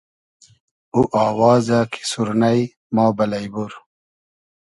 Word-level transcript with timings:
او 0.93 1.01
آوازۂ 1.25 1.79
کی 1.91 2.01
سورنݷ 2.11 2.59
ما 2.95 3.05
بئلݷ 3.17 3.45
بور 3.53 3.71